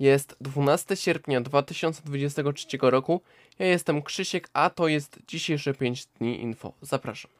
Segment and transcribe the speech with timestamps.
[0.00, 3.20] Jest 12 sierpnia 2023 roku.
[3.58, 6.72] Ja jestem Krzysiek, a to jest dzisiejsze 5 dni info.
[6.82, 7.30] Zapraszam.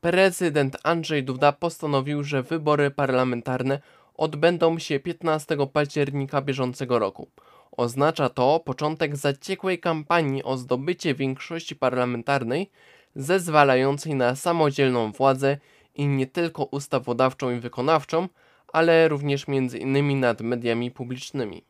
[0.00, 3.80] Prezydent Andrzej Duda postanowił, że wybory parlamentarne
[4.14, 7.28] odbędą się 15 października bieżącego roku.
[7.72, 12.70] Oznacza to początek zaciekłej kampanii o zdobycie większości parlamentarnej,
[13.16, 15.58] zezwalającej na samodzielną władzę
[15.94, 18.28] i nie tylko ustawodawczą i wykonawczą,
[18.74, 21.64] ale również między innymi nad mediami publicznymi.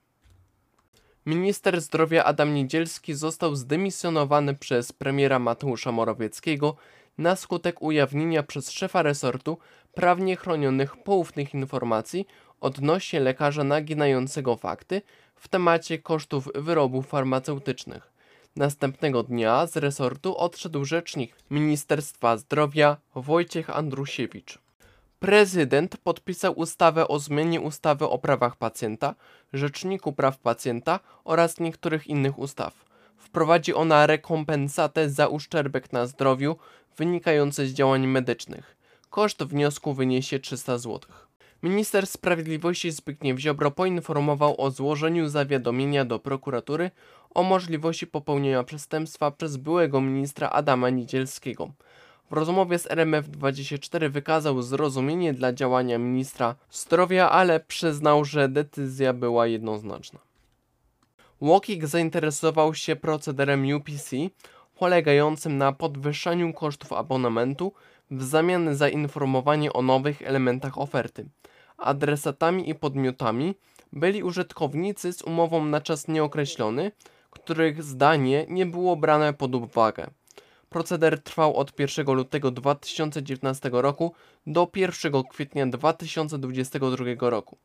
[1.27, 6.77] Minister zdrowia Adam Niedzielski został zdymisjonowany przez premiera Mateusza Morawieckiego
[7.18, 9.58] na skutek ujawnienia przez szefa resortu
[9.94, 12.27] prawnie chronionych poufnych informacji
[12.60, 15.02] odnośnie lekarza naginającego fakty
[15.34, 18.12] w temacie kosztów wyrobów farmaceutycznych.
[18.56, 24.63] Następnego dnia z resortu odszedł rzecznik Ministerstwa Zdrowia Wojciech Andrusiewicz.
[25.25, 29.14] Prezydent podpisał ustawę o zmianie ustawy o prawach pacjenta,
[29.53, 32.84] Rzeczniku Praw Pacjenta oraz niektórych innych ustaw.
[33.16, 36.56] Wprowadzi ona rekompensatę za uszczerbek na zdrowiu
[36.97, 38.77] wynikający z działań medycznych.
[39.11, 41.00] Koszt wniosku wyniesie 300 zł.
[41.62, 46.91] Minister Sprawiedliwości Zbigniew Ziobro poinformował o złożeniu zawiadomienia do prokuratury
[47.34, 51.70] o możliwości popełnienia przestępstwa przez byłego ministra Adama Niedzielskiego.
[52.30, 59.47] W rozmowie z RMF24 wykazał zrozumienie dla działania ministra zdrowia, ale przyznał, że decyzja była
[59.47, 60.20] jednoznaczna.
[61.41, 64.16] Łokik zainteresował się procederem UPC,
[64.78, 67.72] polegającym na podwyższaniu kosztów abonamentu
[68.11, 71.27] w zamian za informowanie o nowych elementach oferty.
[71.78, 73.55] Adresatami i podmiotami
[73.92, 76.92] byli użytkownicy z umową na czas nieokreślony,
[77.31, 80.11] których zdanie nie było brane pod uwagę.
[80.75, 84.15] Proceder trwał od 1 lutego 2019 roku
[84.47, 87.56] do 1 kwietnia 2022 roku.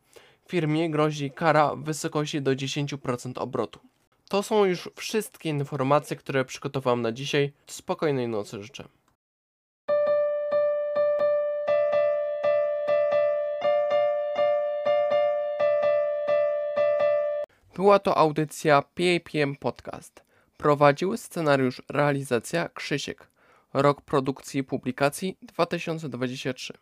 [0.48, 3.80] Firmie grozi kara w wysokości do 10% obrotu.
[4.28, 7.52] To są już wszystkie informacje, które przygotowałem na dzisiaj.
[7.68, 8.88] Spokojnej nocy życzę.
[17.76, 20.29] Była to audycja PAPM Podcast.
[20.60, 23.28] Prowadził scenariusz realizacja Krzysiek.
[23.74, 26.74] Rok produkcji i publikacji 2023.